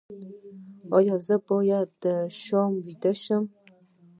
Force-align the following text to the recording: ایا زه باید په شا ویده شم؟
ایا 0.97 1.15
زه 1.27 1.35
باید 1.47 1.89
په 2.01 2.13
شا 2.43 2.61
ویده 2.85 3.13
شم؟ 3.23 3.43